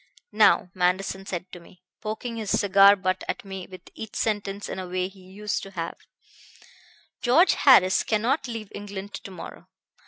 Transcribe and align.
"'Now,' 0.31 0.71
Manderson 0.73 1.27
said 1.27 1.51
to 1.51 1.59
me, 1.59 1.83
poking 2.01 2.37
his 2.37 2.49
cigar 2.59 2.95
butt 2.95 3.23
at 3.29 3.45
me 3.45 3.67
with 3.69 3.91
each 3.93 4.15
sentence 4.15 4.67
in 4.67 4.79
a 4.79 4.87
way 4.87 5.07
he 5.07 5.19
used 5.21 5.61
to 5.61 5.69
have, 5.69 5.95
'George 7.21 7.53
Harris 7.53 8.01
cannot 8.01 8.47
leave 8.47 8.71
England 8.73 9.13
to 9.13 9.29
morrow. 9.29 9.67